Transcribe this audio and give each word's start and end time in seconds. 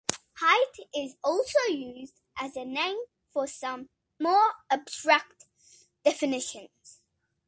Height 0.39 0.73
is 0.95 1.15
also 1.23 1.59
used 1.69 2.19
as 2.35 2.55
a 2.55 2.65
name 2.65 2.97
for 3.29 3.45
some 3.45 3.89
more 4.19 4.53
abstract 4.71 5.45
definitions. 6.03 7.03